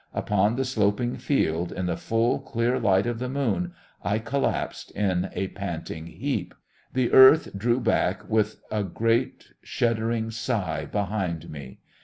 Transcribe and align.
Upon 0.15 0.55
the 0.55 0.65
sloping 0.65 1.15
field 1.17 1.71
in 1.71 1.85
the 1.85 1.95
full, 1.95 2.39
clear 2.39 2.79
light 2.79 3.05
of 3.05 3.19
the 3.19 3.29
moon 3.29 3.71
I 4.03 4.17
collapsed 4.17 4.89
in 4.93 5.29
a 5.33 5.49
panting 5.49 6.07
heap. 6.07 6.55
The 6.91 7.13
Earth 7.13 7.49
drew 7.55 7.79
back 7.79 8.27
with 8.27 8.61
a 8.71 8.83
great 8.83 9.49
shuddering 9.61 10.31
sigh 10.31 10.85
behind 10.85 11.51
me. 11.51 11.81